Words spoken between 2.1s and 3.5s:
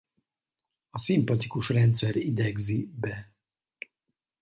idegzi be.